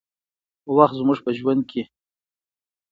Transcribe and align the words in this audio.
وخت 0.75 0.95
زموږ 0.99 1.19
په 1.25 1.31
ژوند 1.37 1.61
کې 1.69 1.81